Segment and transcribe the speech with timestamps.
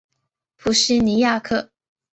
[0.57, 1.69] 普西尼亚克。